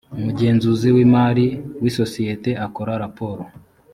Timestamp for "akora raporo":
2.65-3.43